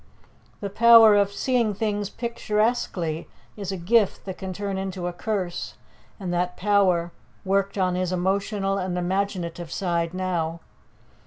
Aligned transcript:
The 0.61 0.71
power 0.71 1.13
of 1.15 1.31
seeing 1.31 1.75
things 1.75 2.09
picturesquely 2.09 3.27
is 3.55 3.71
a 3.71 3.77
gift 3.77 4.25
that 4.25 4.39
can 4.39 4.51
turn 4.51 4.75
into 4.79 5.05
a 5.05 5.13
curse, 5.13 5.75
and 6.19 6.33
that 6.33 6.57
power 6.57 7.11
worked 7.45 7.77
on 7.77 7.93
his 7.93 8.11
emotional 8.11 8.79
and 8.79 8.97
imaginative 8.97 9.71
side 9.71 10.15
now. 10.15 10.59